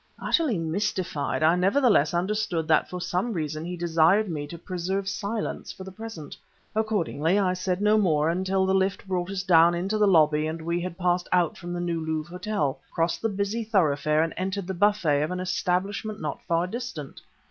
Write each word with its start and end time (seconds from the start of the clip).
Utterly 0.19 0.57
mystified, 0.57 1.43
I 1.43 1.55
nevertheless 1.55 2.11
understood 2.11 2.67
that 2.67 2.89
for 2.89 2.99
some 2.99 3.33
reason 3.33 3.63
he 3.65 3.77
desired 3.77 4.27
me 4.29 4.47
to 4.47 4.57
preserve 4.57 5.07
silence 5.07 5.71
for 5.71 5.83
the 5.83 5.91
present. 5.91 6.35
Accordingly 6.75 7.37
I 7.37 7.53
said 7.53 7.83
no 7.83 7.99
more 7.99 8.27
until 8.27 8.65
the 8.65 8.73
lift 8.73 9.07
brought 9.07 9.29
us 9.29 9.43
down 9.43 9.75
into 9.75 9.99
the 9.99 10.07
lobby 10.07 10.47
and 10.47 10.59
we 10.59 10.81
had 10.81 10.97
passed 10.97 11.29
out 11.31 11.55
from 11.55 11.71
the 11.71 11.79
New 11.79 11.99
Louvre 12.03 12.31
Hotel, 12.31 12.79
crossed 12.91 13.21
the 13.21 13.29
busy 13.29 13.63
thoroughfare 13.63 14.23
and 14.23 14.33
entered 14.37 14.65
the 14.65 14.73
buffet 14.73 15.21
of 15.21 15.29
an 15.29 15.39
establishment 15.39 16.19
not 16.19 16.41
far 16.45 16.65
distant. 16.65 17.21